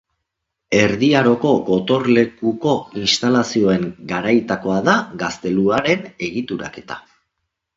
[0.77, 6.99] Erdi Aroko gotorlekuko instalazioen garaietakoa da gazteluaren egituraketa.